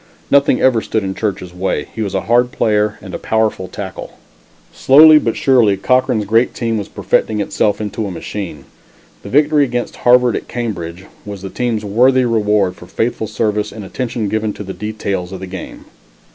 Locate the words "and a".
3.03-3.19